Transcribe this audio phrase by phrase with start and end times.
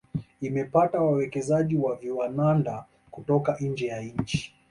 [0.41, 4.53] Imepata wawekezaji wa viwanada kutoka nje ya nchi